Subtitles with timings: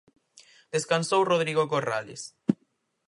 [0.75, 2.21] Descansou Rodrigo Corrales.